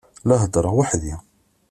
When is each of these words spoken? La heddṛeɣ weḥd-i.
La 0.27 0.35
heddṛeɣ 0.43 0.73
weḥd-i. 0.77 1.13